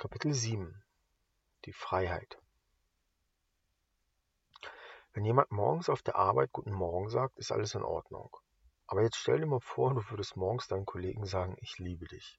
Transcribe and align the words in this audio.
Kapitel 0.00 0.32
7 0.32 0.80
Die 1.64 1.72
Freiheit 1.72 2.38
Wenn 5.12 5.24
jemand 5.24 5.50
morgens 5.50 5.88
auf 5.88 6.02
der 6.02 6.14
Arbeit 6.14 6.52
Guten 6.52 6.70
Morgen 6.70 7.08
sagt, 7.08 7.36
ist 7.36 7.50
alles 7.50 7.74
in 7.74 7.82
Ordnung. 7.82 8.30
Aber 8.86 9.02
jetzt 9.02 9.16
stell 9.16 9.40
dir 9.40 9.46
mal 9.46 9.58
vor, 9.58 9.92
du 9.92 10.08
würdest 10.08 10.36
morgens 10.36 10.68
deinen 10.68 10.86
Kollegen 10.86 11.26
sagen, 11.26 11.56
ich 11.60 11.80
liebe 11.80 12.06
dich. 12.06 12.38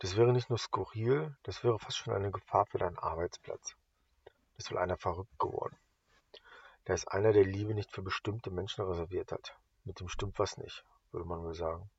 Das 0.00 0.14
wäre 0.14 0.34
nicht 0.34 0.50
nur 0.50 0.58
skurril, 0.58 1.34
das 1.42 1.64
wäre 1.64 1.78
fast 1.78 1.96
schon 1.96 2.12
eine 2.12 2.30
Gefahr 2.30 2.66
für 2.66 2.76
deinen 2.76 2.98
Arbeitsplatz. 2.98 3.74
Das 4.58 4.70
wohl 4.70 4.76
einer 4.76 4.98
verrückt 4.98 5.38
geworden. 5.38 5.78
Da 6.84 6.92
ist 6.92 7.08
einer, 7.08 7.32
der 7.32 7.46
Liebe 7.46 7.72
nicht 7.72 7.92
für 7.92 8.02
bestimmte 8.02 8.50
Menschen 8.50 8.84
reserviert 8.84 9.32
hat. 9.32 9.56
Mit 9.84 10.00
dem 10.00 10.08
stimmt 10.08 10.38
was 10.38 10.58
nicht, 10.58 10.84
würde 11.12 11.26
man 11.26 11.42
wohl 11.42 11.54
sagen. 11.54 11.90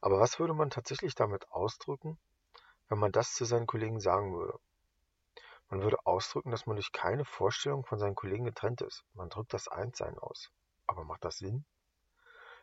Aber 0.00 0.18
was 0.18 0.40
würde 0.40 0.54
man 0.54 0.70
tatsächlich 0.70 1.14
damit 1.14 1.48
ausdrücken, 1.52 2.18
wenn 2.88 2.98
man 2.98 3.12
das 3.12 3.34
zu 3.34 3.44
seinen 3.44 3.66
Kollegen 3.66 4.00
sagen 4.00 4.34
würde. 4.34 4.58
Man 5.68 5.82
würde 5.82 6.04
ausdrücken, 6.04 6.50
dass 6.50 6.66
man 6.66 6.76
durch 6.76 6.92
keine 6.92 7.24
Vorstellung 7.24 7.84
von 7.84 7.98
seinen 7.98 8.14
Kollegen 8.14 8.44
getrennt 8.44 8.82
ist. 8.82 9.04
Man 9.14 9.28
drückt 9.28 9.52
das 9.54 9.68
Einssein 9.68 10.18
aus. 10.18 10.50
Aber 10.86 11.04
macht 11.04 11.24
das 11.24 11.38
Sinn? 11.38 11.64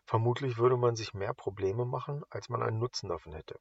Vermutlich 0.05 0.57
würde 0.57 0.77
man 0.77 0.95
sich 0.95 1.13
mehr 1.13 1.33
Probleme 1.33 1.85
machen, 1.85 2.23
als 2.29 2.49
man 2.49 2.61
einen 2.63 2.79
Nutzen 2.79 3.09
davon 3.09 3.33
hätte. 3.33 3.59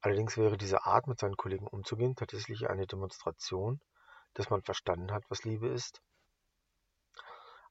Allerdings 0.00 0.36
wäre 0.36 0.56
diese 0.56 0.86
Art, 0.86 1.06
mit 1.06 1.18
seinen 1.18 1.36
Kollegen 1.36 1.66
umzugehen, 1.66 2.16
tatsächlich 2.16 2.70
eine 2.70 2.86
Demonstration, 2.86 3.80
dass 4.34 4.48
man 4.48 4.62
verstanden 4.62 5.12
hat, 5.12 5.24
was 5.28 5.44
Liebe 5.44 5.68
ist, 5.68 6.00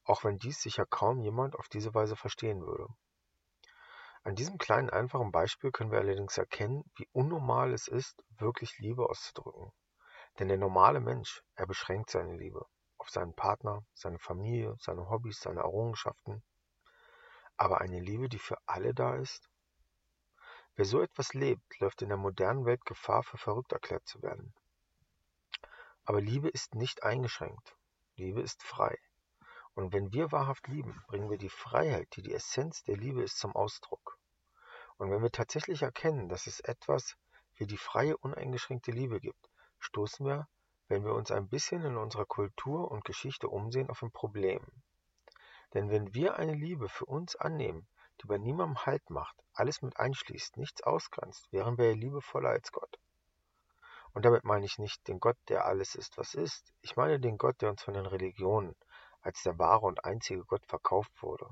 auch 0.04 0.24
wenn 0.24 0.38
dies 0.38 0.62
sicher 0.62 0.86
kaum 0.86 1.22
jemand 1.22 1.56
auf 1.56 1.70
diese 1.70 1.94
Weise 1.94 2.16
verstehen 2.16 2.62
würde. 2.62 2.88
An 4.24 4.36
diesem 4.36 4.58
kleinen 4.58 4.90
einfachen 4.90 5.32
Beispiel 5.32 5.72
können 5.72 5.92
wir 5.92 6.00
allerdings 6.00 6.38
erkennen, 6.38 6.84
wie 6.96 7.08
unnormal 7.14 7.74
es 7.74 7.88
ist, 7.88 8.24
wirklich 8.38 8.78
Liebe 8.80 9.10
auszudrücken. 9.10 9.72
Denn 10.38 10.48
der 10.48 10.58
normale 10.58 11.00
Mensch, 11.00 11.44
er 11.56 11.68
beschränkt 11.68 12.10
seine 12.10 12.36
Liebe 12.36 12.66
auf 12.98 13.10
seinen 13.10 13.34
Partner, 13.34 13.84
seine 13.94 14.20
Familie, 14.20 14.76
seine 14.80 15.10
Hobbys, 15.10 15.40
seine 15.40 15.62
Errungenschaften. 15.62 16.44
Aber 17.58 17.82
eine 17.82 18.00
Liebe, 18.00 18.30
die 18.30 18.40
für 18.40 18.58
alle 18.66 18.94
da 18.94 19.16
ist? 19.16 19.50
Wer 20.76 20.86
so 20.86 21.02
etwas 21.02 21.34
lebt, 21.34 21.80
läuft 21.80 22.02
in 22.02 22.10
der 22.10 22.18
modernen 22.18 22.66
Welt 22.66 22.86
Gefahr, 22.86 23.24
für 23.24 23.38
verrückt 23.38 23.72
erklärt 23.72 24.08
zu 24.08 24.22
werden. 24.22 24.54
Aber 26.06 26.22
Liebe 26.22 26.50
ist 26.50 26.76
nicht 26.76 27.04
eingeschränkt. 27.04 27.76
Liebe 28.16 28.42
ist 28.42 28.64
frei. 28.64 28.98
Und 29.74 29.94
wenn 29.94 30.12
wir 30.12 30.32
wahrhaft 30.32 30.68
lieben, 30.68 31.04
bringen 31.08 31.30
wir 31.30 31.38
die 31.38 31.50
Freiheit, 31.50 32.08
die 32.16 32.22
die 32.22 32.34
Essenz 32.34 32.84
der 32.84 32.98
Liebe 32.98 33.24
ist, 33.24 33.38
zum 33.38 33.56
Ausdruck. 33.56 34.09
Und 35.00 35.12
wenn 35.12 35.24
wir 35.24 35.32
tatsächlich 35.32 35.82
erkennen, 35.82 36.28
dass 36.28 36.46
es 36.46 36.60
etwas 36.60 37.16
wie 37.56 37.66
die 37.66 37.78
freie, 37.78 38.18
uneingeschränkte 38.18 38.92
Liebe 38.92 39.22
gibt, 39.22 39.50
stoßen 39.80 40.26
wir, 40.26 40.50
wenn 40.90 41.06
wir 41.06 41.14
uns 41.14 41.32
ein 41.32 41.48
bisschen 41.48 41.86
in 41.86 41.96
unserer 41.96 42.26
Kultur 42.26 42.92
und 42.92 43.06
Geschichte 43.06 43.48
umsehen, 43.48 43.90
auf 43.90 44.04
ein 44.04 44.12
Problem. 44.12 44.62
Denn 45.74 45.90
wenn 45.90 46.14
wir 46.14 46.36
eine 46.36 46.54
Liebe 46.54 46.90
für 46.90 47.06
uns 47.06 47.38
annehmen, 47.38 47.88
die 48.22 48.28
bei 48.28 48.38
niemandem 48.38 48.86
Halt 48.86 49.10
macht, 49.10 49.42
alles 49.54 49.82
mit 49.82 49.96
einschließt, 49.98 50.58
nichts 50.58 50.84
ausgrenzt, 50.84 51.50
wären 51.54 51.78
wir 51.78 51.92
ja 51.92 51.96
liebevoller 51.96 52.50
als 52.50 52.70
Gott. 52.74 53.00
Und 54.12 54.26
damit 54.26 54.44
meine 54.44 54.66
ich 54.66 54.80
nicht 54.80 55.08
den 55.08 55.22
Gott, 55.22 55.38
der 55.48 55.66
alles 55.66 55.96
ist, 55.96 56.18
was 56.18 56.34
ist. 56.34 56.74
Ich 56.82 56.98
meine 56.98 57.22
den 57.22 57.38
Gott, 57.38 57.62
der 57.62 57.70
uns 57.70 57.84
von 57.84 57.94
den 57.94 58.06
Religionen, 58.06 58.76
als 59.22 59.44
der 59.44 59.58
wahre 59.58 59.86
und 59.86 60.04
einzige 60.04 60.44
Gott 60.44 60.66
verkauft 60.66 61.24
wurde. 61.24 61.48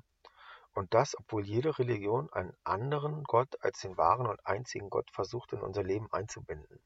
Und 0.78 0.94
das, 0.94 1.17
obwohl 1.17 1.44
jede 1.44 1.80
Religion 1.80 2.31
einen 2.33 2.56
anderen 2.64 3.23
Gott 3.23 3.58
als 3.61 3.80
den 3.80 3.97
wahren 3.97 4.28
und 4.28 4.45
einzigen 4.45 4.92
Gott 4.92 5.09
versucht 5.09 5.52
in 5.53 5.61
unser 5.61 5.81
Leben 5.81 6.08
einzubinden. 6.14 6.80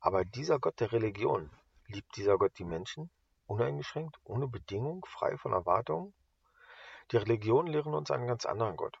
Aber 0.00 0.26
dieser 0.26 0.58
Gott 0.58 0.80
der 0.80 0.92
Religion, 0.92 1.48
liebt 1.86 2.14
dieser 2.18 2.36
Gott 2.36 2.52
die 2.58 2.66
Menschen? 2.66 3.08
Uneingeschränkt, 3.46 4.18
ohne 4.24 4.48
Bedingung, 4.48 5.02
frei 5.06 5.38
von 5.38 5.54
Erwartungen? 5.54 6.12
Die 7.10 7.16
Religionen 7.16 7.68
lehren 7.68 7.94
uns 7.94 8.10
einen 8.10 8.26
ganz 8.26 8.44
anderen 8.44 8.76
Gott. 8.76 8.98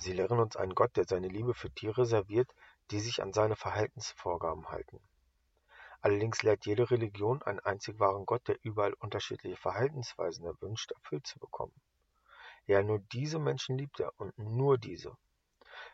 Sie 0.00 0.14
lehren 0.14 0.40
uns 0.40 0.56
einen 0.56 0.74
Gott, 0.74 0.96
der 0.96 1.04
seine 1.04 1.28
Liebe 1.28 1.52
für 1.52 1.68
die 1.68 1.88
reserviert, 1.88 2.50
die 2.90 3.00
sich 3.00 3.20
an 3.20 3.34
seine 3.34 3.56
Verhaltensvorgaben 3.56 4.70
halten. 4.70 5.02
Allerdings 6.00 6.42
lehrt 6.42 6.64
jede 6.64 6.90
Religion 6.90 7.42
einen 7.42 7.60
einzig 7.60 8.00
wahren 8.00 8.24
Gott, 8.24 8.48
der 8.48 8.56
überall 8.62 8.94
unterschiedliche 8.94 9.58
Verhaltensweisen 9.58 10.46
erwünscht, 10.46 10.92
erfüllt 10.92 11.26
zu 11.26 11.38
bekommen. 11.38 11.78
Ja, 12.68 12.82
nur 12.82 12.98
diese 13.12 13.38
Menschen 13.38 13.78
liebt 13.78 13.98
er 13.98 14.12
und 14.20 14.38
nur 14.38 14.76
diese. 14.76 15.16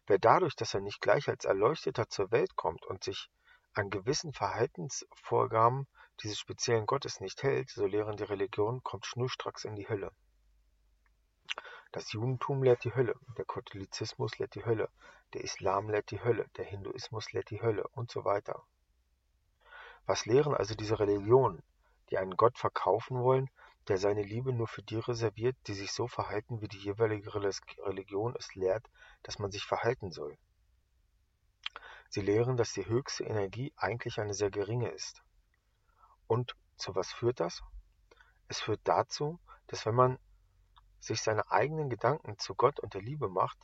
Wer 0.08 0.18
dadurch, 0.18 0.56
dass 0.56 0.74
er 0.74 0.80
nicht 0.80 1.00
gleich 1.00 1.28
als 1.28 1.44
Erleuchteter 1.44 2.08
zur 2.08 2.32
Welt 2.32 2.56
kommt 2.56 2.84
und 2.84 3.04
sich 3.04 3.30
an 3.74 3.90
gewissen 3.90 4.32
Verhaltensvorgaben 4.32 5.86
dieses 6.22 6.38
speziellen 6.38 6.86
Gottes 6.86 7.20
nicht 7.20 7.44
hält, 7.44 7.70
so 7.70 7.86
lehren 7.86 8.16
die 8.16 8.24
Religionen, 8.24 8.82
kommt 8.82 9.06
schnurstracks 9.06 9.64
in 9.64 9.76
die 9.76 9.88
Hölle. 9.88 10.10
Das 11.92 12.10
Judentum 12.10 12.64
lehrt 12.64 12.82
die 12.82 12.94
Hölle, 12.94 13.14
der 13.38 13.44
Katholizismus 13.44 14.36
lehrt 14.38 14.56
die 14.56 14.64
Hölle, 14.64 14.90
der 15.32 15.44
Islam 15.44 15.88
lehrt 15.90 16.10
die 16.10 16.24
Hölle, 16.24 16.48
der 16.56 16.64
Hinduismus 16.64 17.30
lehrt 17.32 17.50
die 17.50 17.62
Hölle 17.62 17.86
und 17.92 18.10
so 18.10 18.24
weiter. 18.24 18.64
Was 20.06 20.26
lehren 20.26 20.54
also 20.54 20.74
diese 20.74 20.98
Religionen, 20.98 21.62
die 22.10 22.18
einen 22.18 22.36
Gott 22.36 22.58
verkaufen 22.58 23.22
wollen, 23.22 23.48
der 23.88 23.98
seine 23.98 24.22
Liebe 24.22 24.52
nur 24.52 24.68
für 24.68 24.82
die 24.82 24.96
reserviert, 24.96 25.56
die 25.66 25.74
sich 25.74 25.92
so 25.92 26.08
verhalten, 26.08 26.60
wie 26.60 26.68
die 26.68 26.78
jeweilige 26.78 27.34
Religion 27.34 28.34
es 28.38 28.54
lehrt, 28.54 28.90
dass 29.22 29.38
man 29.38 29.50
sich 29.50 29.64
verhalten 29.64 30.10
soll? 30.10 30.38
Sie 32.08 32.20
lehren, 32.20 32.56
dass 32.56 32.72
die 32.72 32.86
höchste 32.86 33.24
Energie 33.24 33.72
eigentlich 33.76 34.20
eine 34.20 34.34
sehr 34.34 34.50
geringe 34.50 34.88
ist. 34.90 35.22
Und 36.26 36.56
zu 36.76 36.94
was 36.94 37.12
führt 37.12 37.40
das? 37.40 37.62
Es 38.48 38.60
führt 38.60 38.80
dazu, 38.84 39.40
dass 39.66 39.84
wenn 39.84 39.94
man 39.94 40.18
sich 41.00 41.20
seine 41.20 41.50
eigenen 41.50 41.90
Gedanken 41.90 42.38
zu 42.38 42.54
Gott 42.54 42.80
und 42.80 42.94
der 42.94 43.02
Liebe 43.02 43.28
macht, 43.28 43.58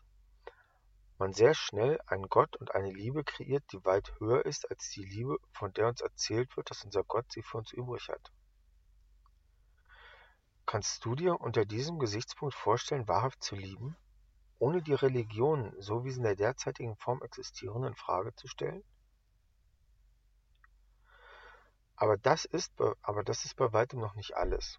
man 1.19 1.33
sehr 1.33 1.55
schnell 1.55 2.01
einen 2.07 2.29
Gott 2.29 2.57
und 2.57 2.75
eine 2.75 2.91
Liebe 2.91 3.25
kreiert, 3.25 3.63
die 3.73 3.85
weit 3.85 4.19
höher 4.19 4.45
ist 4.45 4.71
als 4.71 4.91
die 4.91 5.05
Liebe, 5.05 5.37
von 5.53 5.73
der 5.73 5.89
uns 5.89 6.01
erzählt 6.01 6.57
wird, 6.57 6.71
dass 6.71 6.85
unser 6.85 7.05
Gott 7.05 7.31
sie 7.31 7.43
für 7.43 7.59
uns 7.59 7.73
übrig 7.73 8.09
hat. 8.09 8.33
Kannst 10.71 11.05
du 11.05 11.17
dir 11.17 11.41
unter 11.41 11.65
diesem 11.65 11.99
Gesichtspunkt 11.99 12.55
vorstellen, 12.55 13.09
wahrhaft 13.09 13.43
zu 13.43 13.57
lieben, 13.57 13.97
ohne 14.61 14.81
die 14.81 14.95
Religionen, 14.95 15.75
so 15.83 16.05
wie 16.05 16.13
sie 16.13 16.19
in 16.19 16.23
der 16.23 16.37
derzeitigen 16.37 16.95
Form 16.95 17.21
existieren, 17.25 17.83
in 17.83 17.97
Frage 17.97 18.37
zu 18.37 18.47
stellen? 18.47 18.85
Aber 21.97 22.17
das 22.19 22.45
ist, 22.45 22.73
aber 23.03 23.25
das 23.25 23.45
ist 23.45 23.57
bei 23.57 23.73
weitem 23.73 23.99
noch 23.99 24.15
nicht 24.15 24.37
alles. 24.37 24.79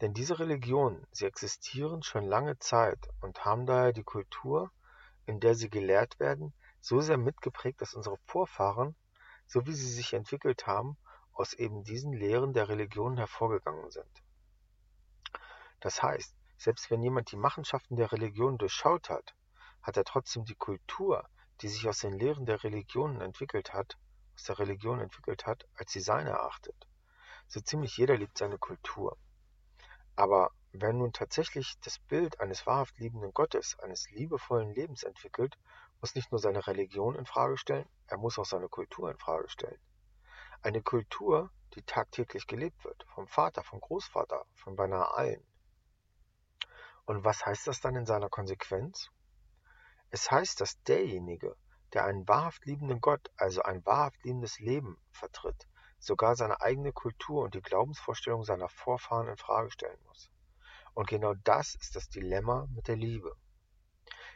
Denn 0.00 0.14
diese 0.14 0.38
Religionen, 0.38 1.06
sie 1.10 1.26
existieren 1.26 2.02
schon 2.02 2.24
lange 2.24 2.58
Zeit 2.58 3.10
und 3.20 3.44
haben 3.44 3.66
daher 3.66 3.92
die 3.92 4.04
Kultur, 4.04 4.72
in 5.26 5.38
der 5.38 5.54
sie 5.54 5.68
gelehrt 5.68 6.18
werden, 6.18 6.54
so 6.80 7.02
sehr 7.02 7.18
mitgeprägt, 7.18 7.82
dass 7.82 7.92
unsere 7.92 8.16
Vorfahren, 8.24 8.96
so 9.46 9.66
wie 9.66 9.74
sie 9.74 9.92
sich 9.92 10.14
entwickelt 10.14 10.66
haben, 10.66 10.96
aus 11.34 11.52
eben 11.52 11.84
diesen 11.84 12.14
Lehren 12.14 12.54
der 12.54 12.70
Religion 12.70 13.18
hervorgegangen 13.18 13.90
sind. 13.90 14.22
Das 15.80 16.02
heißt, 16.02 16.34
selbst 16.56 16.90
wenn 16.90 17.02
jemand 17.02 17.32
die 17.32 17.36
Machenschaften 17.36 17.96
der 17.96 18.12
Religion 18.12 18.58
durchschaut 18.58 19.10
hat, 19.10 19.34
hat 19.82 19.96
er 19.96 20.04
trotzdem 20.04 20.44
die 20.44 20.54
Kultur, 20.54 21.28
die 21.60 21.68
sich 21.68 21.88
aus 21.88 21.98
den 21.98 22.18
Lehren 22.18 22.46
der 22.46 22.64
Religionen 22.64 23.20
entwickelt 23.20 23.72
hat, 23.72 23.96
aus 24.34 24.44
der 24.44 24.58
Religion 24.58 25.00
entwickelt 25.00 25.46
hat, 25.46 25.66
als 25.74 25.92
sie 25.92 26.00
seine 26.00 26.30
erachtet. 26.30 26.86
So 27.46 27.60
ziemlich 27.60 27.96
jeder 27.96 28.16
liebt 28.16 28.38
seine 28.38 28.58
Kultur. 28.58 29.16
Aber 30.16 30.50
Wer 30.78 30.92
nun 30.92 31.14
tatsächlich 31.14 31.80
das 31.80 31.98
Bild 31.98 32.38
eines 32.38 32.66
wahrhaft 32.66 32.98
liebenden 32.98 33.32
Gottes, 33.32 33.78
eines 33.78 34.10
liebevollen 34.10 34.74
Lebens 34.74 35.04
entwickelt, 35.04 35.56
muss 36.02 36.14
nicht 36.14 36.30
nur 36.30 36.38
seine 36.38 36.66
Religion 36.66 37.14
in 37.14 37.24
Frage 37.24 37.56
stellen, 37.56 37.88
er 38.08 38.18
muss 38.18 38.38
auch 38.38 38.44
seine 38.44 38.68
Kultur 38.68 39.10
in 39.10 39.16
Frage 39.16 39.48
stellen. 39.48 39.80
Eine 40.60 40.82
Kultur, 40.82 41.50
die 41.74 41.82
tagtäglich 41.82 42.46
gelebt 42.46 42.84
wird, 42.84 43.06
vom 43.14 43.26
Vater, 43.26 43.62
vom 43.62 43.80
Großvater, 43.80 44.44
von 44.52 44.76
beinahe 44.76 45.14
allen. 45.14 45.42
Und 47.06 47.24
was 47.24 47.46
heißt 47.46 47.68
das 47.68 47.80
dann 47.80 47.94
in 47.94 48.04
seiner 48.04 48.28
Konsequenz? 48.28 49.10
Es 50.10 50.30
heißt, 50.30 50.60
dass 50.60 50.82
derjenige, 50.82 51.56
der 51.92 52.04
einen 52.04 52.26
wahrhaft 52.26 52.66
liebenden 52.66 53.00
Gott, 53.00 53.30
also 53.36 53.62
ein 53.62 53.84
wahrhaft 53.86 54.22
liebendes 54.24 54.58
Leben 54.58 54.98
vertritt, 55.12 55.68
sogar 55.98 56.34
seine 56.36 56.60
eigene 56.60 56.92
Kultur 56.92 57.44
und 57.44 57.54
die 57.54 57.62
Glaubensvorstellung 57.62 58.42
seiner 58.44 58.68
Vorfahren 58.68 59.28
in 59.28 59.36
Frage 59.36 59.70
stellen 59.70 59.98
muss. 60.06 60.30
Und 60.94 61.08
genau 61.08 61.34
das 61.44 61.76
ist 61.76 61.94
das 61.94 62.08
Dilemma 62.08 62.66
mit 62.74 62.88
der 62.88 62.96
Liebe. 62.96 63.36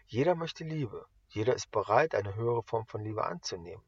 Jeder 0.07 0.35
möchte 0.35 0.63
Liebe, 0.65 1.07
jeder 1.29 1.55
ist 1.55 1.71
bereit, 1.71 2.15
eine 2.15 2.35
höhere 2.35 2.63
Form 2.63 2.87
von 2.87 3.03
Liebe 3.03 3.25
anzunehmen. 3.25 3.85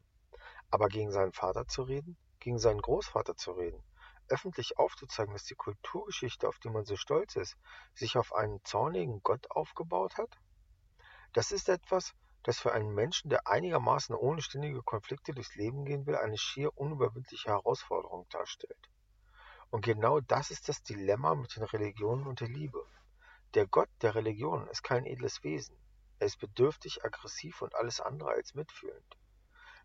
Aber 0.71 0.87
gegen 0.87 1.11
seinen 1.11 1.33
Vater 1.33 1.67
zu 1.67 1.83
reden, 1.83 2.17
gegen 2.39 2.59
seinen 2.59 2.81
Großvater 2.81 3.35
zu 3.35 3.51
reden, 3.51 3.83
öffentlich 4.29 4.77
aufzuzeigen, 4.77 5.33
dass 5.33 5.45
die 5.45 5.55
Kulturgeschichte, 5.55 6.47
auf 6.47 6.59
die 6.59 6.69
man 6.69 6.85
so 6.85 6.95
stolz 6.95 7.35
ist, 7.35 7.57
sich 7.93 8.17
auf 8.17 8.33
einen 8.33 8.63
zornigen 8.63 9.21
Gott 9.23 9.49
aufgebaut 9.51 10.17
hat? 10.17 10.37
Das 11.33 11.51
ist 11.51 11.69
etwas, 11.69 12.13
das 12.43 12.59
für 12.59 12.73
einen 12.73 12.93
Menschen, 12.93 13.29
der 13.29 13.47
einigermaßen 13.47 14.15
ohne 14.15 14.41
ständige 14.41 14.83
Konflikte 14.83 15.33
durchs 15.33 15.55
Leben 15.55 15.85
gehen 15.85 16.05
will, 16.05 16.15
eine 16.15 16.37
schier 16.37 16.77
unüberwindliche 16.77 17.49
Herausforderung 17.49 18.27
darstellt. 18.29 18.89
Und 19.69 19.83
genau 19.83 20.19
das 20.19 20.51
ist 20.51 20.69
das 20.69 20.83
Dilemma 20.83 21.33
mit 21.35 21.55
den 21.55 21.63
Religionen 21.63 22.27
und 22.27 22.41
der 22.41 22.49
Liebe. 22.49 22.85
Der 23.55 23.65
Gott 23.65 23.89
der 24.01 24.13
Religion 24.13 24.67
ist 24.67 24.83
kein 24.83 25.05
edles 25.05 25.43
Wesen. 25.43 25.77
Er 26.19 26.27
ist 26.27 26.37
bedürftig, 26.37 27.03
aggressiv 27.03 27.61
und 27.61 27.73
alles 27.75 27.99
andere 27.99 28.29
als 28.29 28.53
mitfühlend. 28.53 29.17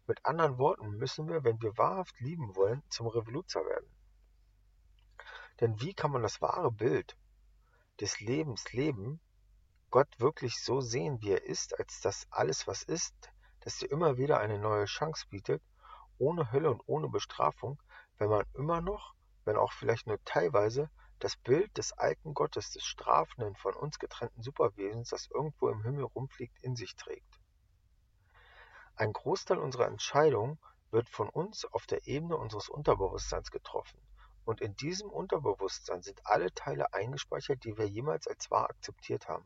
Mit 0.06 0.24
anderen 0.24 0.58
Worten 0.58 0.90
müssen 0.96 1.28
wir, 1.28 1.44
wenn 1.44 1.60
wir 1.62 1.76
wahrhaft 1.78 2.18
lieben 2.20 2.54
wollen, 2.56 2.82
zum 2.88 3.06
Revoluzer 3.06 3.64
werden. 3.64 3.90
Denn 5.60 5.80
wie 5.80 5.94
kann 5.94 6.12
man 6.12 6.22
das 6.22 6.40
wahre 6.40 6.70
Bild 6.70 7.16
des 8.00 8.20
Lebens 8.20 8.72
leben, 8.72 9.20
Gott 9.90 10.08
wirklich 10.20 10.62
so 10.62 10.80
sehen, 10.80 11.20
wie 11.22 11.32
er 11.32 11.44
ist, 11.44 11.78
als 11.78 12.00
das 12.00 12.26
alles, 12.30 12.66
was 12.66 12.82
ist, 12.82 13.14
dass 13.60 13.78
dir 13.78 13.90
immer 13.90 14.18
wieder 14.18 14.38
eine 14.38 14.58
neue 14.58 14.84
Chance 14.84 15.26
bietet, 15.30 15.62
ohne 16.18 16.52
Hölle 16.52 16.70
und 16.70 16.82
ohne 16.86 17.08
Bestrafung, 17.08 17.82
wenn 18.18 18.28
man 18.28 18.44
immer 18.54 18.80
noch, 18.80 19.14
wenn 19.44 19.56
auch 19.56 19.72
vielleicht 19.72 20.06
nur 20.06 20.22
teilweise, 20.24 20.90
das 21.18 21.36
Bild 21.36 21.76
des 21.76 21.92
alten 21.92 22.34
Gottes, 22.34 22.70
des 22.70 22.84
strafenden, 22.84 23.56
von 23.56 23.74
uns 23.74 23.98
getrennten 23.98 24.42
Superwesens, 24.42 25.08
das 25.08 25.26
irgendwo 25.26 25.68
im 25.68 25.82
Himmel 25.82 26.04
rumfliegt, 26.04 26.56
in 26.62 26.76
sich 26.76 26.94
trägt. 26.94 27.40
Ein 28.94 29.12
Großteil 29.12 29.58
unserer 29.58 29.86
Entscheidungen 29.86 30.58
wird 30.90 31.08
von 31.08 31.28
uns 31.28 31.64
auf 31.64 31.86
der 31.86 32.06
Ebene 32.06 32.36
unseres 32.36 32.68
Unterbewusstseins 32.68 33.50
getroffen. 33.50 34.00
Und 34.48 34.62
in 34.62 34.74
diesem 34.76 35.10
Unterbewusstsein 35.10 36.00
sind 36.00 36.24
alle 36.24 36.50
Teile 36.54 36.94
eingespeichert, 36.94 37.64
die 37.64 37.76
wir 37.76 37.86
jemals 37.86 38.26
als 38.26 38.50
wahr 38.50 38.70
akzeptiert 38.70 39.28
haben. 39.28 39.44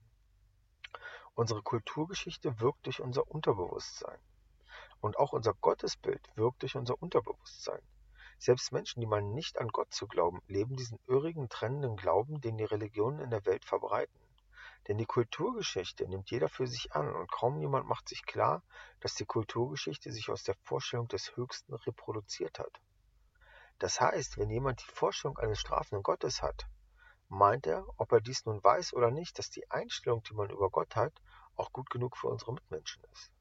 Unsere 1.35 1.61
Kulturgeschichte 1.61 2.61
wirkt 2.61 2.87
durch 2.87 3.01
unser 3.01 3.29
Unterbewusstsein. 3.29 4.21
Und 5.01 5.19
auch 5.19 5.33
unser 5.33 5.55
Gottesbild 5.55 6.31
wirkt 6.37 6.63
durch 6.63 6.77
unser 6.77 7.03
Unterbewusstsein. 7.03 7.83
Selbst 8.39 8.71
Menschen, 8.71 9.01
die 9.01 9.09
meinen 9.09 9.35
nicht 9.35 9.59
an 9.59 9.71
Gott 9.71 9.93
zu 9.93 10.07
glauben, 10.07 10.41
leben 10.47 10.77
diesen 10.77 11.01
irrigen, 11.09 11.49
trennenden 11.49 11.97
Glauben, 11.97 12.41
den 12.41 12.57
die 12.57 12.63
Religionen 12.63 13.19
in 13.19 13.31
der 13.31 13.45
Welt 13.45 13.65
verbreiten. 13.65 14.21
Denn 14.87 14.99
die 14.99 15.07
Kulturgeschichte 15.07 16.07
nimmt 16.07 16.31
jeder 16.31 16.49
für 16.49 16.69
sich 16.69 16.93
an 16.93 17.13
und 17.13 17.29
kaum 17.29 17.59
jemand 17.59 17.89
macht 17.89 18.09
sich 18.09 18.25
klar, 18.25 18.63
dass 19.01 19.17
die 19.17 19.27
Kulturgeschichte 19.27 20.13
sich 20.13 20.31
aus 20.31 20.45
der 20.45 20.55
Vorstellung 20.63 21.09
des 21.09 21.37
Höchsten 21.37 21.75
reproduziert 21.75 22.61
hat. 22.61 22.81
Das 23.83 24.01
heißt, 24.01 24.39
wenn 24.39 24.49
jemand 24.49 24.81
die 24.81 24.93
Vorstellung 24.93 25.39
eines 25.39 25.59
strafenden 25.59 26.05
Gottes 26.05 26.41
hat, 26.41 26.69
meint 27.27 27.67
er, 27.67 27.85
ob 27.97 28.13
er 28.13 28.21
dies 28.21 28.47
nun 28.47 28.63
weiß 28.63 28.93
oder 28.93 29.11
nicht, 29.11 29.41
dass 29.41 29.51
die 29.51 29.69
Einstellung, 29.73 30.23
die 30.23 30.35
man 30.35 30.51
über 30.51 30.71
Gott 30.71 30.95
hat, 30.95 31.13
auch 31.57 31.73
gut 31.73 31.91
genug 31.91 32.17
für 32.17 32.29
unsere 32.29 32.53
Mitmenschen 32.53 33.03
ist. 33.13 33.33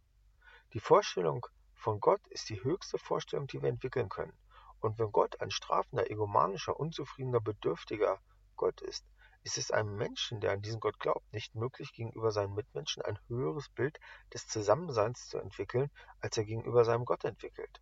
Die 0.73 0.79
Vorstellung 0.79 1.45
von 1.75 1.99
Gott 1.99 2.25
ist 2.29 2.49
die 2.49 2.63
höchste 2.63 2.97
Vorstellung, 2.97 3.45
die 3.45 3.61
wir 3.61 3.69
entwickeln 3.69 4.09
können. 4.09 4.33
Und 4.79 4.97
wenn 4.97 5.11
Gott 5.11 5.39
ein 5.41 5.51
strafender, 5.51 6.09
egomanischer, 6.09 6.79
unzufriedener, 6.79 7.39
bedürftiger 7.39 8.19
Gott 8.55 8.81
ist, 8.81 9.05
ist 9.43 9.59
es 9.59 9.69
einem 9.69 9.95
Menschen, 9.95 10.41
der 10.41 10.53
an 10.53 10.63
diesen 10.63 10.79
Gott 10.79 10.99
glaubt, 10.99 11.31
nicht 11.31 11.53
möglich, 11.53 11.93
gegenüber 11.93 12.31
seinen 12.31 12.55
Mitmenschen 12.55 13.03
ein 13.03 13.19
höheres 13.27 13.69
Bild 13.69 13.99
des 14.33 14.47
Zusammenseins 14.47 15.27
zu 15.27 15.37
entwickeln, 15.37 15.91
als 16.19 16.35
er 16.35 16.45
gegenüber 16.45 16.83
seinem 16.83 17.05
Gott 17.05 17.25
entwickelt. 17.25 17.79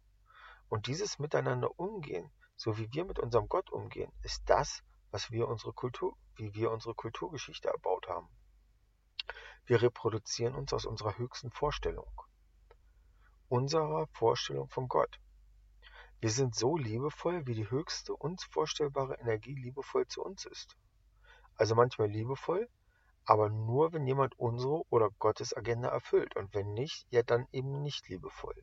Und 0.67 0.87
dieses 0.87 1.19
Miteinander 1.19 1.79
umgehen, 1.79 2.29
so 2.59 2.77
wie 2.77 2.91
wir 2.91 3.05
mit 3.05 3.19
unserem 3.19 3.47
Gott 3.47 3.71
umgehen, 3.71 4.11
ist 4.21 4.43
das, 4.47 4.83
was 5.11 5.31
wir 5.31 5.47
unsere 5.47 5.71
Kultur, 5.71 6.17
wie 6.35 6.53
wir 6.53 6.71
unsere 6.71 6.93
Kulturgeschichte 6.93 7.69
erbaut 7.69 8.07
haben. 8.09 8.27
Wir 9.65 9.81
reproduzieren 9.81 10.55
uns 10.55 10.73
aus 10.73 10.85
unserer 10.85 11.17
höchsten 11.17 11.51
Vorstellung, 11.51 12.11
unserer 13.47 14.07
Vorstellung 14.07 14.67
von 14.67 14.89
Gott. 14.89 15.19
Wir 16.19 16.31
sind 16.31 16.53
so 16.53 16.75
liebevoll, 16.75 17.47
wie 17.47 17.55
die 17.55 17.71
höchste 17.71 18.13
uns 18.13 18.43
vorstellbare 18.43 19.15
Energie 19.19 19.55
liebevoll 19.55 20.05
zu 20.07 20.21
uns 20.21 20.45
ist 20.45 20.75
also 21.59 21.75
manchmal 21.75 22.07
liebevoll, 22.07 22.69
aber 23.25 23.49
nur, 23.49 23.91
wenn 23.91 24.07
jemand 24.07 24.39
unsere 24.39 24.81
oder 24.89 25.09
Gottes 25.19 25.55
Agenda 25.55 25.89
erfüllt 25.89 26.35
und 26.37 26.53
wenn 26.53 26.73
nicht, 26.73 27.05
ja 27.09 27.21
dann 27.21 27.47
eben 27.51 27.81
nicht 27.81 28.07
liebevoll. 28.07 28.55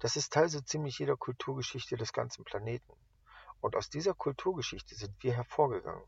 Das 0.00 0.14
ist 0.14 0.32
Teil 0.32 0.48
so 0.48 0.60
ziemlich 0.60 0.98
jeder 1.00 1.16
Kulturgeschichte 1.16 1.96
des 1.96 2.12
ganzen 2.12 2.44
Planeten. 2.44 2.92
Und 3.60 3.74
aus 3.74 3.90
dieser 3.90 4.14
Kulturgeschichte 4.14 4.94
sind 4.94 5.20
wir 5.22 5.34
hervorgegangen. 5.34 6.04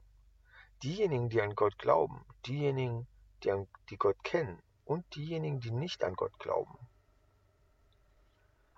Diejenigen, 0.85 1.29
die 1.29 1.43
an 1.43 1.57
Gott 1.57 1.77
glauben, 1.77 2.25
diejenigen, 2.47 3.09
die, 3.43 3.51
an, 3.51 3.67
die 3.91 3.97
Gott 3.97 4.23
kennen 4.23 4.63
und 4.85 5.05
diejenigen, 5.17 5.59
die 5.59 5.73
nicht 5.73 6.05
an 6.05 6.15
Gott 6.15 6.39
glauben. 6.39 6.79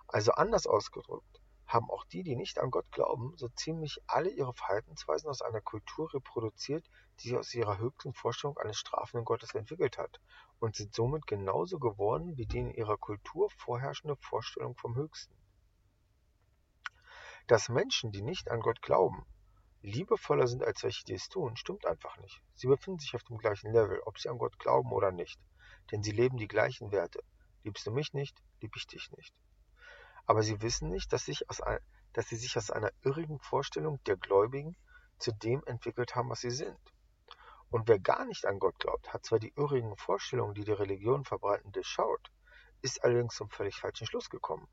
Also 0.07 0.31
anders 0.31 0.65
ausgedrückt, 0.65 1.41
haben 1.67 1.89
auch 1.91 2.05
die, 2.05 2.23
die 2.23 2.35
nicht 2.35 2.59
an 2.59 2.71
Gott 2.71 2.91
glauben, 2.91 3.37
so 3.37 3.49
ziemlich 3.49 4.01
alle 4.07 4.29
ihre 4.29 4.53
Verhaltensweisen 4.53 5.29
aus 5.29 5.41
einer 5.41 5.61
Kultur 5.61 6.11
reproduziert, 6.13 6.85
die 7.19 7.29
sich 7.29 7.37
aus 7.37 7.53
ihrer 7.53 7.77
höchsten 7.77 8.13
Vorstellung 8.13 8.57
eines 8.57 8.77
strafenden 8.77 9.25
Gottes 9.25 9.53
entwickelt 9.53 9.97
hat 9.97 10.19
und 10.63 10.77
sind 10.77 10.95
somit 10.95 11.27
genauso 11.27 11.77
geworden 11.77 12.37
wie 12.37 12.45
die 12.45 12.59
in 12.59 12.71
ihrer 12.71 12.95
Kultur 12.95 13.49
vorherrschende 13.49 14.15
Vorstellung 14.15 14.77
vom 14.77 14.95
Höchsten. 14.95 15.35
Dass 17.47 17.67
Menschen, 17.67 18.13
die 18.13 18.21
nicht 18.21 18.49
an 18.49 18.61
Gott 18.61 18.81
glauben, 18.81 19.25
liebevoller 19.81 20.47
sind 20.47 20.63
als 20.63 20.81
welche, 20.83 21.03
die 21.03 21.15
es 21.15 21.27
tun, 21.27 21.57
stimmt 21.57 21.85
einfach 21.85 22.17
nicht. 22.19 22.41
Sie 22.55 22.67
befinden 22.67 22.99
sich 22.99 23.13
auf 23.13 23.23
dem 23.23 23.39
gleichen 23.39 23.73
Level, 23.73 23.99
ob 24.05 24.17
sie 24.17 24.29
an 24.29 24.37
Gott 24.37 24.57
glauben 24.57 24.93
oder 24.93 25.11
nicht, 25.11 25.37
denn 25.91 26.01
sie 26.01 26.11
leben 26.11 26.37
die 26.37 26.47
gleichen 26.47 26.93
Werte. 26.93 27.21
Liebst 27.63 27.85
du 27.85 27.91
mich 27.91 28.13
nicht, 28.13 28.41
lieb 28.61 28.73
ich 28.77 28.87
dich 28.87 29.11
nicht. 29.11 29.35
Aber 30.25 30.43
sie 30.43 30.61
wissen 30.61 30.89
nicht, 30.89 31.11
dass, 31.11 31.27
ein, 31.61 31.79
dass 32.13 32.29
sie 32.29 32.37
sich 32.37 32.55
aus 32.55 32.71
einer 32.71 32.93
irrigen 33.01 33.39
Vorstellung 33.41 34.01
der 34.05 34.15
Gläubigen 34.15 34.77
zu 35.19 35.33
dem 35.33 35.61
entwickelt 35.65 36.15
haben, 36.15 36.29
was 36.29 36.39
sie 36.39 36.51
sind. 36.51 36.92
Und 37.73 37.87
wer 37.87 37.97
gar 37.97 38.23
nicht 38.25 38.45
an 38.45 38.59
Gott 38.59 38.77
glaubt, 38.77 39.11
hat 39.11 39.25
zwar 39.25 39.39
die 39.39 39.51
irrigen 39.55 39.97
Vorstellungen, 39.97 40.53
die 40.53 40.63
die 40.63 40.73
Religion 40.73 41.25
verbreiten, 41.25 41.71
durchschaut, 41.71 42.31
ist 42.83 43.03
allerdings 43.03 43.33
zum 43.33 43.49
völlig 43.49 43.79
falschen 43.79 44.05
Schluss 44.05 44.29
gekommen. 44.29 44.67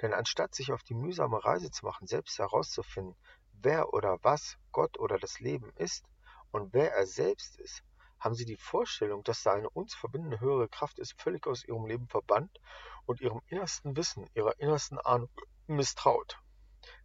Denn 0.00 0.14
anstatt 0.14 0.54
sich 0.54 0.70
auf 0.70 0.84
die 0.84 0.94
mühsame 0.94 1.44
Reise 1.44 1.72
zu 1.72 1.84
machen, 1.84 2.06
selbst 2.06 2.38
herauszufinden, 2.38 3.16
wer 3.54 3.92
oder 3.92 4.20
was 4.22 4.56
Gott 4.70 5.00
oder 5.00 5.18
das 5.18 5.40
Leben 5.40 5.72
ist 5.78 6.04
und 6.52 6.72
wer 6.72 6.92
er 6.94 7.08
selbst 7.08 7.58
ist, 7.58 7.82
haben 8.20 8.36
sie 8.36 8.44
die 8.44 8.56
Vorstellung, 8.56 9.24
dass 9.24 9.42
da 9.42 9.54
eine 9.54 9.70
uns 9.70 9.96
verbindende 9.96 10.38
höhere 10.38 10.68
Kraft 10.68 11.00
ist, 11.00 11.20
völlig 11.20 11.44
aus 11.48 11.64
ihrem 11.64 11.86
Leben 11.86 12.06
verbannt 12.06 12.56
und 13.04 13.20
ihrem 13.20 13.42
innersten 13.48 13.96
Wissen, 13.96 14.30
ihrer 14.34 14.56
innersten 14.60 15.00
Ahnung 15.00 15.30
misstraut. 15.66 16.38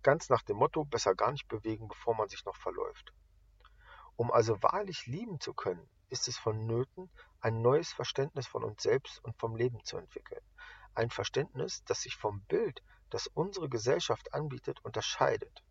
Ganz 0.04 0.30
nach 0.30 0.44
dem 0.44 0.58
Motto, 0.58 0.86
besser 0.86 1.16
gar 1.16 1.32
nicht 1.32 1.48
bewegen, 1.48 1.88
bevor 1.88 2.14
man 2.14 2.30
sich 2.30 2.46
noch 2.46 2.56
verläuft. 2.56 3.16
Um 4.16 4.32
also 4.32 4.62
wahrlich 4.62 5.08
lieben 5.08 5.40
zu 5.40 5.54
können, 5.54 5.90
ist 6.10 6.28
es 6.28 6.38
vonnöten, 6.38 7.10
ein 7.42 7.62
neues 7.62 7.92
Verständnis 7.92 8.48
von 8.48 8.64
uns 8.64 8.84
selbst 8.84 9.24
und 9.24 9.36
vom 9.38 9.56
Leben 9.56 9.84
zu 9.84 9.98
entwickeln. 9.98 10.44
Ein 10.94 11.10
Verständnis, 11.10 11.84
das 11.86 12.02
sich 12.02 12.16
vom 12.16 12.42
Bild, 12.44 12.84
das 13.10 13.28
unsere 13.28 13.70
Gesellschaft 13.70 14.34
anbietet, 14.34 14.80
unterscheidet. 14.86 15.64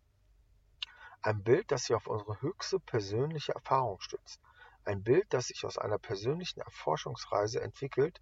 Ein 1.21 1.43
Bild, 1.43 1.71
das 1.71 1.85
sich 1.85 1.95
auf 1.95 2.07
unsere 2.07 2.41
höchste 2.41 2.79
persönliche 2.79 3.53
Erfahrung 3.53 4.01
stützt, 4.01 4.41
ein 4.83 5.01
Bild, 5.03 5.25
das 5.33 5.47
sich 5.47 5.65
aus 5.65 5.77
einer 5.77 5.97
persönlichen 5.97 6.59
Erforschungsreise 6.59 7.61
entwickelt 7.61 8.21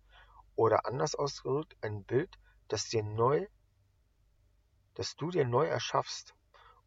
oder 0.56 0.86
anders 0.86 1.16
ausgedrückt 1.16 1.76
ein 1.82 2.04
Bild, 2.04 2.38
das, 2.68 2.86
dir 2.86 3.02
neu, 3.02 3.48
das 4.94 5.16
du 5.16 5.32
dir 5.32 5.46
neu 5.46 5.66
erschaffst 5.66 6.36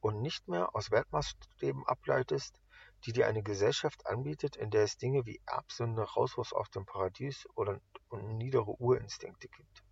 und 0.01 0.23
nicht 0.23 0.47
mehr 0.47 0.77
aus 0.77 0.93
Wertmaßstäben 0.93 1.85
ableitest, 1.87 2.55
die 3.05 3.13
dir 3.13 3.27
eine 3.27 3.43
Gesellschaft 3.43 4.07
anbietet, 4.07 4.57
in 4.57 4.71
der 4.71 4.83
es 4.83 4.97
Dinge 4.97 5.27
wie 5.27 5.41
Erbsünde, 5.47 6.03
Rauswurf 6.03 6.53
auf 6.53 6.69
dem 6.71 6.87
Paradies 6.87 7.47
oder 7.55 7.81
niedere 8.11 8.81
Urinstinkte 8.81 9.49
gibt. 9.49 9.83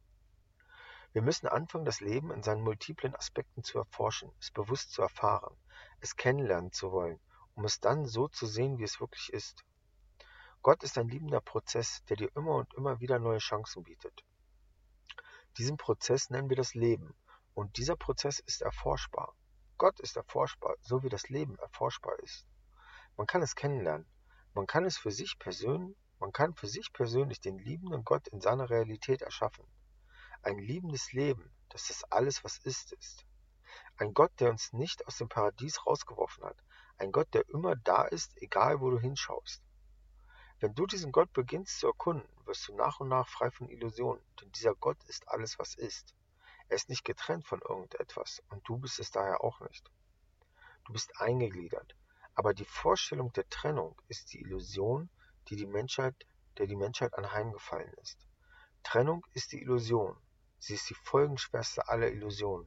Wir 1.12 1.20
müssen 1.20 1.46
anfangen, 1.46 1.84
das 1.84 2.00
Leben 2.00 2.30
in 2.30 2.42
seinen 2.42 2.62
multiplen 2.62 3.14
Aspekten 3.14 3.62
zu 3.62 3.78
erforschen, 3.78 4.32
es 4.40 4.50
bewusst 4.50 4.92
zu 4.92 5.02
erfahren, 5.02 5.54
es 6.00 6.16
kennenlernen 6.16 6.72
zu 6.72 6.90
wollen, 6.90 7.20
um 7.54 7.66
es 7.66 7.80
dann 7.80 8.06
so 8.06 8.28
zu 8.28 8.46
sehen, 8.46 8.78
wie 8.78 8.84
es 8.84 8.98
wirklich 8.98 9.30
ist. 9.30 9.62
Gott 10.62 10.82
ist 10.82 10.96
ein 10.96 11.08
liebender 11.08 11.42
Prozess, 11.42 12.02
der 12.04 12.16
dir 12.16 12.30
immer 12.34 12.54
und 12.54 12.72
immer 12.74 13.00
wieder 13.00 13.18
neue 13.18 13.38
Chancen 13.38 13.82
bietet. 13.82 14.24
Diesen 15.58 15.76
Prozess 15.76 16.30
nennen 16.30 16.48
wir 16.48 16.56
das 16.56 16.72
Leben 16.72 17.14
und 17.52 17.76
dieser 17.76 17.96
Prozess 17.96 18.38
ist 18.38 18.62
erforschbar. 18.62 19.34
Gott 19.76 20.00
ist 20.00 20.16
erforschbar, 20.16 20.76
so 20.80 21.02
wie 21.02 21.10
das 21.10 21.28
Leben 21.28 21.58
erforschbar 21.58 22.18
ist. 22.20 22.46
Man 23.16 23.26
kann 23.26 23.42
es 23.42 23.54
kennenlernen. 23.54 24.06
Man 24.54 24.66
kann 24.66 24.84
es 24.84 24.96
für 24.96 25.10
sich 25.10 25.38
persönlich, 25.38 25.96
man 26.18 26.32
kann 26.32 26.54
für 26.54 26.66
sich 26.66 26.92
persönlich 26.92 27.40
den 27.40 27.58
liebenden 27.58 28.04
Gott 28.04 28.28
in 28.28 28.40
seiner 28.40 28.70
Realität 28.70 29.22
erschaffen. 29.22 29.64
Ein 30.42 30.58
liebendes 30.58 31.12
Leben, 31.12 31.50
das 31.68 31.88
das 31.88 32.04
alles, 32.04 32.44
was 32.44 32.58
ist, 32.58 32.92
ist. 32.92 33.24
Ein 33.96 34.14
Gott, 34.14 34.32
der 34.40 34.50
uns 34.50 34.72
nicht 34.72 35.06
aus 35.06 35.18
dem 35.18 35.28
Paradies 35.28 35.86
rausgeworfen 35.86 36.44
hat. 36.44 36.56
Ein 36.98 37.12
Gott, 37.12 37.32
der 37.34 37.48
immer 37.48 37.76
da 37.76 38.04
ist, 38.04 38.36
egal 38.40 38.80
wo 38.80 38.90
du 38.90 38.98
hinschaust. 38.98 39.62
Wenn 40.60 40.74
du 40.74 40.86
diesen 40.86 41.12
Gott 41.12 41.32
beginnst 41.32 41.80
zu 41.80 41.88
erkunden, 41.88 42.28
wirst 42.44 42.68
du 42.68 42.76
nach 42.76 43.00
und 43.00 43.08
nach 43.08 43.28
frei 43.28 43.50
von 43.50 43.68
Illusionen, 43.68 44.22
denn 44.40 44.52
dieser 44.52 44.74
Gott 44.74 45.02
ist 45.04 45.28
alles, 45.28 45.58
was 45.58 45.74
ist. 45.74 46.14
Er 46.68 46.76
ist 46.76 46.88
nicht 46.88 47.04
getrennt 47.04 47.46
von 47.46 47.60
irgendetwas 47.60 48.42
und 48.48 48.66
du 48.68 48.78
bist 48.78 49.00
es 49.00 49.10
daher 49.10 49.42
auch 49.42 49.60
nicht. 49.60 49.90
Du 50.84 50.92
bist 50.92 51.20
eingegliedert, 51.20 51.96
aber 52.34 52.54
die 52.54 52.64
Vorstellung 52.64 53.32
der 53.32 53.48
Trennung 53.48 54.00
ist 54.08 54.32
die 54.32 54.40
Illusion, 54.40 55.10
die 55.48 55.56
die 55.56 55.66
Menschheit, 55.66 56.14
der 56.58 56.66
die 56.66 56.76
Menschheit 56.76 57.14
anheimgefallen 57.14 57.92
ist. 57.94 58.26
Trennung 58.82 59.26
ist 59.34 59.52
die 59.52 59.60
Illusion. 59.62 60.16
Sie 60.58 60.74
ist 60.74 60.88
die 60.88 60.94
folgenschwerste 60.94 61.88
aller 61.88 62.10
Illusionen. 62.10 62.66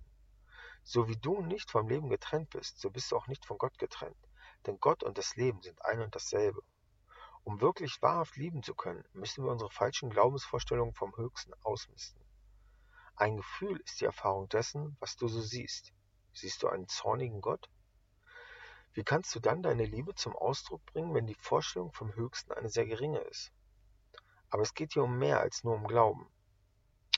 So 0.83 1.07
wie 1.07 1.17
du 1.17 1.41
nicht 1.41 1.71
vom 1.71 1.87
Leben 1.87 2.09
getrennt 2.09 2.51
bist, 2.51 2.79
so 2.79 2.89
bist 2.89 3.11
du 3.11 3.17
auch 3.17 3.27
nicht 3.27 3.45
von 3.45 3.57
Gott 3.57 3.77
getrennt. 3.79 4.17
Denn 4.65 4.79
Gott 4.79 5.03
und 5.03 5.17
das 5.17 5.35
Leben 5.35 5.61
sind 5.61 5.83
ein 5.83 6.01
und 6.01 6.13
dasselbe. 6.13 6.61
Um 7.43 7.61
wirklich 7.61 8.01
wahrhaft 8.01 8.35
lieben 8.37 8.63
zu 8.63 8.75
können, 8.75 9.03
müssen 9.13 9.43
wir 9.45 9.51
unsere 9.51 9.71
falschen 9.71 10.09
Glaubensvorstellungen 10.09 10.93
vom 10.93 11.15
Höchsten 11.15 11.53
ausmisten. 11.61 12.21
Ein 13.15 13.37
Gefühl 13.37 13.79
ist 13.81 14.01
die 14.01 14.05
Erfahrung 14.05 14.49
dessen, 14.49 14.97
was 14.99 15.15
du 15.15 15.27
so 15.27 15.41
siehst. 15.41 15.93
Siehst 16.33 16.63
du 16.63 16.67
einen 16.67 16.87
zornigen 16.87 17.41
Gott? 17.41 17.69
Wie 18.95 19.03
kannst 19.03 19.35
du 19.35 19.41
dann 19.41 19.61
deine 19.61 19.83
Liebe 19.83 20.15
zum 20.15 20.37
Ausdruck 20.37 20.85
bringen, 20.85 21.13
wenn 21.13 21.27
die 21.27 21.35
Vorstellung 21.35 21.91
vom 21.91 22.15
Höchsten 22.15 22.53
eine 22.53 22.69
sehr 22.69 22.85
geringe 22.85 23.19
ist? 23.19 23.51
Aber 24.49 24.61
es 24.61 24.73
geht 24.73 24.93
hier 24.93 25.03
um 25.03 25.17
mehr 25.17 25.41
als 25.41 25.65
nur 25.65 25.73
um 25.73 25.85
Glauben. 25.85 26.31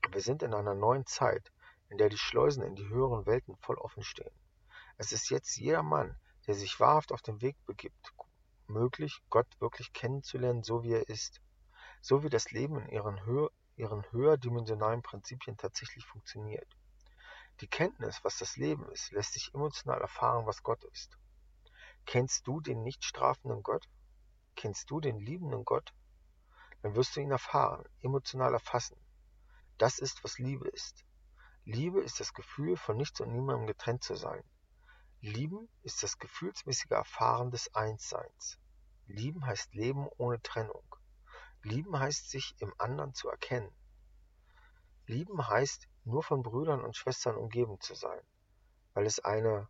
Wir 0.09 0.21
sind 0.21 0.41
in 0.41 0.55
einer 0.55 0.73
neuen 0.73 1.05
Zeit, 1.05 1.51
in 1.89 1.99
der 1.99 2.09
die 2.09 2.17
Schleusen 2.17 2.63
in 2.63 2.73
die 2.73 2.89
höheren 2.89 3.27
Welten 3.27 3.55
voll 3.57 3.77
offen 3.77 4.01
stehen. 4.01 4.33
Es 4.97 5.11
ist 5.11 5.29
jetzt 5.29 5.55
jeder 5.57 5.83
Mann, 5.83 6.19
der 6.47 6.55
sich 6.55 6.79
wahrhaft 6.79 7.11
auf 7.11 7.21
den 7.21 7.41
Weg 7.43 7.55
begibt, 7.67 8.11
möglich, 8.65 9.21
Gott 9.29 9.47
wirklich 9.59 9.93
kennenzulernen, 9.93 10.63
so 10.63 10.81
wie 10.81 10.93
er 10.93 11.07
ist, 11.07 11.41
so 12.01 12.23
wie 12.23 12.29
das 12.31 12.49
Leben 12.49 12.79
in 12.79 12.89
ihren, 12.89 13.23
höher, 13.23 13.51
ihren 13.75 14.03
höherdimensionalen 14.11 15.03
Prinzipien 15.03 15.57
tatsächlich 15.57 16.07
funktioniert. 16.07 16.75
Die 17.61 17.67
Kenntnis, 17.67 18.23
was 18.23 18.39
das 18.39 18.57
Leben 18.57 18.89
ist, 18.89 19.11
lässt 19.11 19.33
sich 19.33 19.53
emotional 19.53 20.01
erfahren, 20.01 20.47
was 20.47 20.63
Gott 20.63 20.83
ist. 20.85 21.19
Kennst 22.07 22.47
du 22.47 22.61
den 22.61 22.83
nicht 22.83 23.03
strafenden 23.03 23.63
Gott? 23.63 23.85
Kennst 24.55 24.89
du 24.89 25.01
den 25.01 25.19
liebenden 25.19 25.65
Gott? 25.65 25.93
Dann 26.81 26.95
wirst 26.95 27.17
du 27.17 27.19
ihn 27.19 27.31
erfahren, 27.31 27.83
emotional 27.99 28.53
erfassen. 28.53 28.95
Das 29.77 29.99
ist, 29.99 30.23
was 30.23 30.39
Liebe 30.39 30.69
ist. 30.69 31.03
Liebe 31.65 32.01
ist 32.01 32.21
das 32.21 32.33
Gefühl, 32.33 32.77
von 32.77 32.95
nichts 32.95 33.19
und 33.19 33.33
niemandem 33.33 33.67
getrennt 33.67 34.05
zu 34.05 34.15
sein. 34.15 34.41
Lieben 35.19 35.67
ist 35.83 36.01
das 36.01 36.17
gefühlsmäßige 36.17 36.91
Erfahren 36.91 37.51
des 37.51 37.75
Einsseins. 37.75 38.57
Lieben 39.07 39.45
heißt 39.45 39.75
Leben 39.75 40.07
ohne 40.17 40.41
Trennung. 40.41 40.95
Lieben 41.61 41.99
heißt 41.99 42.29
sich 42.29 42.55
im 42.59 42.73
anderen 42.77 43.15
zu 43.15 43.27
erkennen. 43.27 43.75
Lieben 45.07 45.45
heißt 45.45 45.89
nur 46.05 46.23
von 46.23 46.41
Brüdern 46.41 46.85
und 46.85 46.95
Schwestern 46.95 47.35
umgeben 47.35 47.81
zu 47.81 47.95
sein, 47.95 48.21
weil 48.93 49.05
es 49.05 49.19
eine, 49.19 49.67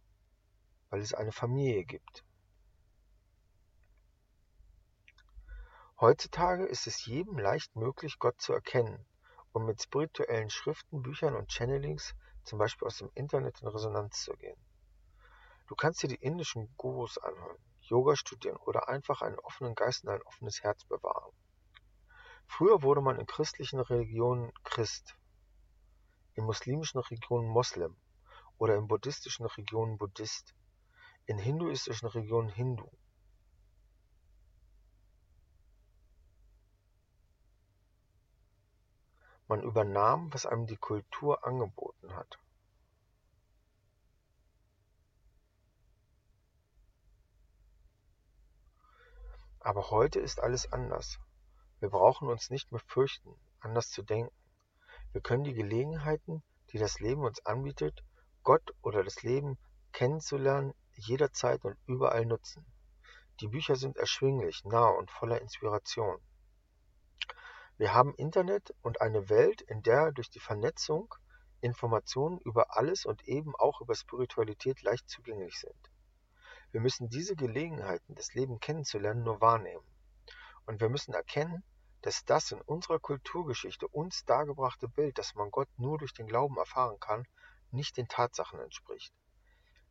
weil 0.91 1.01
es 1.01 1.15
eine 1.15 1.31
Familie 1.31 1.83
gibt, 1.83 2.26
Heutzutage 5.99 6.63
ist 6.63 6.85
es 6.85 7.07
jedem 7.07 7.39
leicht 7.39 7.75
möglich, 7.75 8.19
Gott 8.19 8.39
zu 8.39 8.53
erkennen 8.53 9.03
und 9.51 9.65
mit 9.65 9.81
spirituellen 9.81 10.51
Schriften, 10.51 11.01
Büchern 11.01 11.33
und 11.35 11.49
Channelings, 11.49 12.13
zum 12.43 12.59
Beispiel 12.59 12.85
aus 12.85 12.99
dem 12.99 13.09
Internet, 13.15 13.63
in 13.63 13.67
Resonanz 13.67 14.21
zu 14.21 14.33
gehen. 14.33 14.61
Du 15.65 15.73
kannst 15.73 16.03
dir 16.03 16.07
die 16.07 16.21
indischen 16.21 16.71
Gurus 16.77 17.17
anhören, 17.17 17.57
Yoga 17.81 18.15
studieren 18.15 18.57
oder 18.57 18.89
einfach 18.89 19.23
einen 19.23 19.39
offenen 19.39 19.73
Geist 19.73 20.03
und 20.03 20.11
ein 20.11 20.21
offenes 20.21 20.61
Herz 20.61 20.85
bewahren. 20.85 21.33
Früher 22.45 22.83
wurde 22.83 23.01
man 23.01 23.19
in 23.19 23.25
christlichen 23.25 23.79
Religionen 23.79 24.53
Christ, 24.63 25.15
in 26.35 26.43
muslimischen 26.43 27.01
Religionen 27.01 27.47
Moslem 27.47 27.97
oder 28.59 28.75
in 28.75 28.87
buddhistischen 28.87 29.47
Religionen 29.47 29.97
Buddhist, 29.97 30.53
in 31.25 31.39
hinduistischen 31.39 32.07
Religionen 32.07 32.49
Hindu 32.49 32.87
Man 39.47 39.63
übernahm, 39.63 40.33
was 40.33 40.45
einem 40.45 40.67
die 40.67 40.77
Kultur 40.77 41.45
angeboten 41.45 42.15
hat. 42.15 42.37
Aber 49.59 49.89
heute 49.91 50.19
ist 50.19 50.39
alles 50.39 50.71
anders. 50.71 51.19
Wir 51.79 51.89
brauchen 51.89 52.29
uns 52.29 52.49
nicht 52.49 52.71
mehr 52.71 52.81
fürchten, 52.87 53.35
anders 53.59 53.89
zu 53.89 54.01
denken. 54.01 54.33
Wir 55.11 55.21
können 55.21 55.43
die 55.43 55.53
Gelegenheiten, 55.53 56.43
die 56.71 56.77
das 56.77 56.99
Leben 56.99 57.23
uns 57.23 57.45
anbietet, 57.45 58.03
Gott 58.43 58.73
oder 58.81 59.03
das 59.03 59.23
Leben 59.23 59.57
kennenzulernen, 59.91 60.73
jederzeit 60.95 61.63
und 61.65 61.77
überall 61.85 62.25
nutzen. 62.25 62.65
Die 63.39 63.47
Bücher 63.47 63.75
sind 63.75 63.97
erschwinglich, 63.97 64.63
nah 64.65 64.87
und 64.87 65.11
voller 65.11 65.41
Inspiration. 65.41 66.19
Wir 67.77 67.93
haben 67.93 68.15
Internet 68.15 68.73
und 68.81 69.01
eine 69.01 69.29
Welt, 69.29 69.61
in 69.61 69.83
der 69.83 70.11
durch 70.11 70.31
die 70.31 70.39
Vernetzung 70.39 71.13
Informationen 71.61 72.39
über 72.39 72.75
alles 72.75 73.05
und 73.05 73.27
eben 73.27 73.55
auch 73.55 73.81
über 73.81 73.93
Spiritualität 73.93 74.81
leicht 74.81 75.07
zugänglich 75.07 75.59
sind. 75.59 75.91
Wir 76.71 76.81
müssen 76.81 77.09
diese 77.09 77.35
Gelegenheiten, 77.35 78.15
das 78.15 78.33
Leben 78.33 78.59
kennenzulernen, 78.59 79.23
nur 79.23 79.41
wahrnehmen. 79.41 79.85
Und 80.65 80.81
wir 80.81 80.89
müssen 80.89 81.13
erkennen, 81.13 81.63
dass 82.01 82.25
das 82.25 82.51
in 82.51 82.61
unserer 82.61 82.99
Kulturgeschichte 82.99 83.87
uns 83.87 84.25
dargebrachte 84.25 84.87
Bild, 84.87 85.17
dass 85.17 85.35
man 85.35 85.51
Gott 85.51 85.69
nur 85.77 85.97
durch 85.99 86.13
den 86.13 86.27
Glauben 86.27 86.57
erfahren 86.57 86.99
kann, 86.99 87.27
nicht 87.71 87.97
den 87.97 88.07
Tatsachen 88.07 88.59
entspricht. 88.59 89.13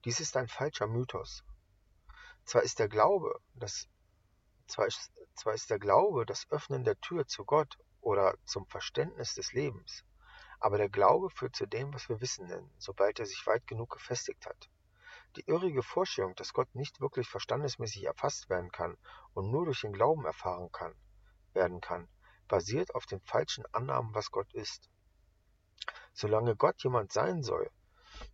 Dies 0.05 0.21
ist 0.21 0.37
ein 0.37 0.49
falscher 0.49 0.87
Mythos. 0.87 1.45
Zwar 2.45 2.63
ist 2.63 2.79
der 2.79 2.89
Glaube, 2.89 3.41
dass 3.55 3.89
zwar 4.67 4.87
ist, 4.87 5.13
zwar 5.35 5.55
ist 5.55 5.71
der 5.71 5.79
Glaube 5.79 6.27
das 6.27 6.51
Öffnen 6.51 6.85
der 6.85 7.01
Tür 7.01 7.27
zu 7.27 7.45
Gott 7.45 7.79
oder 8.01 8.35
zum 8.45 8.67
Verständnis 8.67 9.35
des 9.35 9.53
Lebens, 9.53 10.05
aber 10.61 10.79
der 10.79 10.89
Glaube 10.89 11.31
führt 11.31 11.57
zu 11.57 11.67
dem, 11.67 11.93
was 11.93 12.09
wir 12.09 12.21
Wissen 12.21 12.47
nennen, 12.47 12.71
sobald 12.79 13.19
er 13.19 13.27
sich 13.27 13.47
weit 13.47 13.67
genug 13.67 13.91
gefestigt 13.91 14.47
hat. 14.47 14.69
Die 15.37 15.47
irrige 15.47 15.83
Vorstellung, 15.83 16.35
dass 16.35 16.53
Gott 16.53 16.75
nicht 16.75 17.01
wirklich 17.01 17.29
verstandesmäßig 17.29 18.05
erfasst 18.05 18.49
werden 18.49 18.73
kann 18.73 18.97
und 19.35 19.51
nur 19.51 19.67
durch 19.67 19.83
den 19.83 19.93
Glauben 19.93 20.25
erfahren 20.25 20.73
kann, 20.73 20.95
werden 21.53 21.81
kann, 21.81 22.09
basiert 22.49 22.95
auf 22.95 23.07
den 23.07 23.21
falschen 23.21 23.65
Annahmen, 23.73 24.15
was 24.15 24.31
Gott 24.31 24.53
ist. 24.55 24.89
Solange 26.13 26.57
Gott 26.57 26.83
jemand 26.83 27.13
sein 27.13 27.43
soll, 27.43 27.71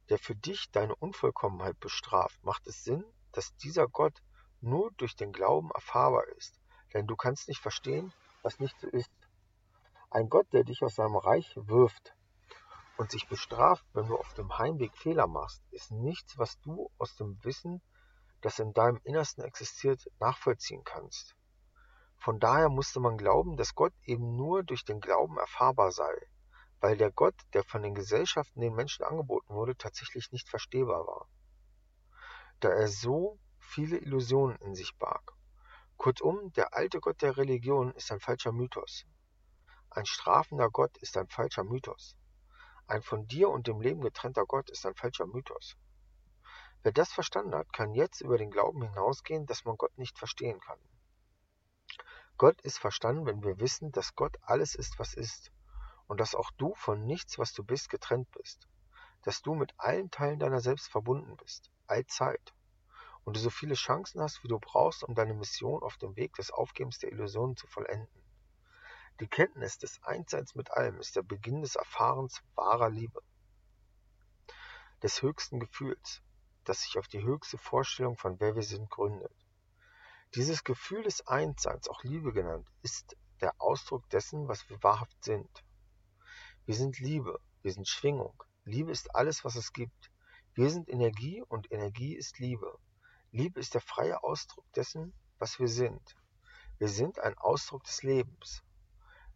der 0.08 0.18
für 0.18 0.36
dich 0.36 0.70
deine 0.70 0.94
Unvollkommenheit 0.94 1.80
bestraft, 1.80 2.42
macht 2.44 2.66
es 2.66 2.84
Sinn, 2.84 3.04
dass 3.32 3.56
dieser 3.56 3.88
Gott 3.88 4.22
nur 4.62 4.90
durch 4.92 5.16
den 5.16 5.32
Glauben 5.32 5.70
erfahrbar 5.74 6.26
ist, 6.36 6.60
denn 6.94 7.06
du 7.06 7.16
kannst 7.16 7.48
nicht 7.48 7.60
verstehen, 7.60 8.12
was 8.42 8.60
nicht 8.60 8.78
so 8.80 8.88
ist. 8.88 9.10
Ein 10.10 10.28
Gott, 10.28 10.46
der 10.52 10.64
dich 10.64 10.82
aus 10.82 10.96
seinem 10.96 11.16
Reich 11.16 11.52
wirft 11.56 12.14
und 12.96 13.10
sich 13.10 13.28
bestraft, 13.28 13.84
wenn 13.94 14.06
du 14.06 14.16
auf 14.16 14.34
dem 14.34 14.58
Heimweg 14.58 14.96
Fehler 14.96 15.26
machst, 15.26 15.62
ist 15.70 15.90
nichts, 15.90 16.38
was 16.38 16.60
du 16.60 16.90
aus 16.98 17.16
dem 17.16 17.42
Wissen, 17.44 17.82
das 18.42 18.58
in 18.58 18.72
deinem 18.72 19.00
Innersten 19.04 19.44
existiert, 19.44 20.10
nachvollziehen 20.20 20.84
kannst. 20.84 21.34
Von 22.18 22.38
daher 22.38 22.68
musste 22.68 23.00
man 23.00 23.16
glauben, 23.16 23.56
dass 23.56 23.74
Gott 23.74 23.94
eben 24.04 24.36
nur 24.36 24.62
durch 24.62 24.84
den 24.84 25.00
Glauben 25.00 25.38
erfahrbar 25.38 25.90
sei, 25.90 26.14
weil 26.80 26.96
der 26.96 27.10
Gott, 27.10 27.34
der 27.52 27.64
von 27.64 27.82
den 27.82 27.94
Gesellschaften 27.94 28.60
den 28.60 28.74
Menschen 28.74 29.04
angeboten 29.04 29.54
wurde, 29.54 29.76
tatsächlich 29.76 30.30
nicht 30.30 30.48
verstehbar 30.48 31.06
war. 31.06 31.28
Da 32.60 32.68
er 32.68 32.86
so 32.86 33.38
viele 33.72 33.96
Illusionen 33.96 34.58
in 34.58 34.74
sich 34.74 34.94
barg. 34.98 35.32
Kurzum, 35.96 36.52
der 36.52 36.74
alte 36.74 37.00
Gott 37.00 37.22
der 37.22 37.38
Religion 37.38 37.92
ist 37.92 38.12
ein 38.12 38.20
falscher 38.20 38.52
Mythos. 38.52 39.06
Ein 39.88 40.04
strafender 40.04 40.68
Gott 40.68 40.98
ist 40.98 41.16
ein 41.16 41.26
falscher 41.26 41.64
Mythos. 41.64 42.14
Ein 42.86 43.00
von 43.00 43.26
dir 43.26 43.48
und 43.48 43.68
dem 43.68 43.80
Leben 43.80 44.02
getrennter 44.02 44.44
Gott 44.44 44.68
ist 44.68 44.84
ein 44.84 44.94
falscher 44.94 45.24
Mythos. 45.24 45.78
Wer 46.82 46.92
das 46.92 47.14
verstanden 47.14 47.54
hat, 47.54 47.72
kann 47.72 47.94
jetzt 47.94 48.20
über 48.20 48.36
den 48.36 48.50
Glauben 48.50 48.82
hinausgehen, 48.82 49.46
dass 49.46 49.64
man 49.64 49.78
Gott 49.78 49.96
nicht 49.96 50.18
verstehen 50.18 50.60
kann. 50.60 50.78
Gott 52.36 52.60
ist 52.60 52.78
verstanden, 52.78 53.24
wenn 53.24 53.42
wir 53.42 53.58
wissen, 53.58 53.90
dass 53.90 54.14
Gott 54.14 54.36
alles 54.42 54.74
ist, 54.74 54.98
was 54.98 55.14
ist, 55.14 55.50
und 56.08 56.20
dass 56.20 56.34
auch 56.34 56.50
du 56.58 56.74
von 56.74 57.06
nichts, 57.06 57.38
was 57.38 57.54
du 57.54 57.64
bist, 57.64 57.88
getrennt 57.88 58.30
bist, 58.32 58.68
dass 59.22 59.40
du 59.40 59.54
mit 59.54 59.72
allen 59.78 60.10
Teilen 60.10 60.40
deiner 60.40 60.60
selbst 60.60 60.90
verbunden 60.90 61.38
bist, 61.38 61.70
allzeit 61.86 62.52
und 63.24 63.36
du 63.36 63.40
so 63.40 63.50
viele 63.50 63.74
Chancen 63.74 64.20
hast, 64.20 64.42
wie 64.42 64.48
du 64.48 64.58
brauchst, 64.58 65.04
um 65.04 65.14
deine 65.14 65.34
Mission 65.34 65.82
auf 65.82 65.96
dem 65.96 66.16
Weg 66.16 66.34
des 66.34 66.50
Aufgebens 66.50 66.98
der 66.98 67.12
Illusionen 67.12 67.56
zu 67.56 67.66
vollenden. 67.66 68.22
Die 69.20 69.28
Kenntnis 69.28 69.78
des 69.78 70.02
Einsseins 70.02 70.54
mit 70.54 70.70
allem 70.72 70.98
ist 70.98 71.16
der 71.16 71.22
Beginn 71.22 71.62
des 71.62 71.76
Erfahrens 71.76 72.42
wahrer 72.54 72.90
Liebe, 72.90 73.22
des 75.02 75.22
höchsten 75.22 75.60
Gefühls, 75.60 76.22
das 76.64 76.82
sich 76.82 76.98
auf 76.98 77.08
die 77.08 77.22
höchste 77.22 77.58
Vorstellung 77.58 78.16
von 78.16 78.40
wer 78.40 78.54
wir 78.54 78.62
sind 78.62 78.90
gründet. 78.90 79.32
Dieses 80.34 80.64
Gefühl 80.64 81.02
des 81.02 81.26
Einsseins, 81.26 81.88
auch 81.88 82.02
Liebe 82.02 82.32
genannt, 82.32 82.66
ist 82.82 83.16
der 83.40 83.54
Ausdruck 83.60 84.08
dessen, 84.10 84.48
was 84.48 84.68
wir 84.70 84.82
wahrhaft 84.82 85.22
sind. 85.22 85.64
Wir 86.64 86.74
sind 86.74 86.98
Liebe, 87.00 87.38
wir 87.62 87.72
sind 87.72 87.86
Schwingung. 87.86 88.42
Liebe 88.64 88.92
ist 88.92 89.14
alles, 89.14 89.44
was 89.44 89.56
es 89.56 89.72
gibt. 89.72 90.10
Wir 90.54 90.70
sind 90.70 90.88
Energie 90.88 91.42
und 91.42 91.70
Energie 91.70 92.14
ist 92.14 92.38
Liebe. 92.38 92.78
Liebe 93.34 93.60
ist 93.60 93.72
der 93.72 93.80
freie 93.80 94.22
Ausdruck 94.22 94.70
dessen, 94.74 95.14
was 95.38 95.58
wir 95.58 95.68
sind. 95.68 96.16
Wir 96.76 96.88
sind 96.90 97.18
ein 97.18 97.38
Ausdruck 97.38 97.82
des 97.84 98.02
Lebens. 98.02 98.62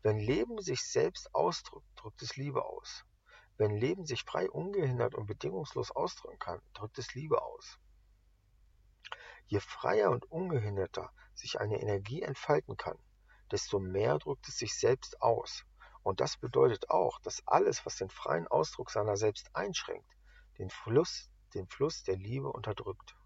Wenn 0.02 0.18
Leben 0.18 0.60
sich 0.60 0.82
selbst 0.82 1.34
ausdrückt, 1.34 1.88
drückt 1.96 2.20
es 2.20 2.36
Liebe 2.36 2.66
aus. 2.66 3.06
Wenn 3.56 3.74
Leben 3.74 4.04
sich 4.04 4.22
frei, 4.22 4.50
ungehindert 4.50 5.14
und 5.14 5.24
bedingungslos 5.24 5.92
ausdrücken 5.92 6.38
kann, 6.38 6.60
drückt 6.74 6.98
es 6.98 7.14
Liebe 7.14 7.40
aus. 7.40 7.78
Je 9.46 9.60
freier 9.60 10.10
und 10.10 10.30
ungehinderter 10.30 11.10
sich 11.34 11.58
eine 11.58 11.80
Energie 11.80 12.20
entfalten 12.20 12.76
kann, 12.76 12.98
desto 13.50 13.78
mehr 13.78 14.18
drückt 14.18 14.46
es 14.46 14.58
sich 14.58 14.78
selbst 14.78 15.22
aus. 15.22 15.64
Und 16.02 16.20
das 16.20 16.36
bedeutet 16.36 16.90
auch, 16.90 17.18
dass 17.20 17.46
alles, 17.46 17.86
was 17.86 17.96
den 17.96 18.10
freien 18.10 18.46
Ausdruck 18.46 18.90
seiner 18.90 19.16
selbst 19.16 19.56
einschränkt, 19.56 20.18
den 20.58 20.68
Fluss, 20.68 21.30
den 21.54 21.66
Fluss 21.66 22.02
der 22.02 22.16
Liebe 22.16 22.52
unterdrückt. 22.52 23.16